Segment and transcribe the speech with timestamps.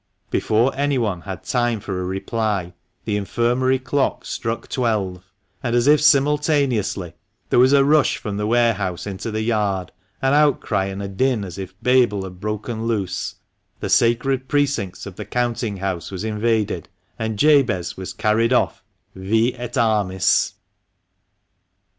[0.31, 2.73] Before anyone had time for reply,
[3.05, 5.23] the Infirmary clock struck twelve,
[5.61, 7.13] and, as if simultaneously,
[7.51, 11.43] there was a rush from the warehouse into the yard, an outcry and a din,
[11.45, 13.35] as if Babel had broken loose,
[13.79, 16.89] the sacred precincts of the counting house was invaded,
[17.19, 18.83] and Jabez was carried off
[19.13, 20.55] vi ct armis.